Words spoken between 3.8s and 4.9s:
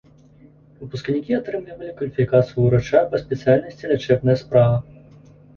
лячэбная справа.